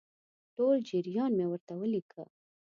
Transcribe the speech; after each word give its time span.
ټول 0.55 0.75
جریان 0.89 1.31
مې 1.37 1.45
ورته 1.49 1.73
ولیکه. 1.77 2.23